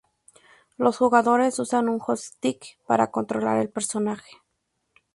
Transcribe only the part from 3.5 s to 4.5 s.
el personaje.